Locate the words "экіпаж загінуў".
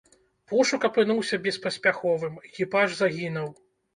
2.49-3.49